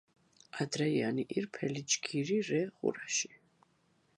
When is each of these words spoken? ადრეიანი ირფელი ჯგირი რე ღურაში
ადრეიანი 0.63 1.25
ირფელი 1.35 1.83
ჯგირი 1.97 2.39
რე 2.49 2.63
ღურაში 2.79 3.35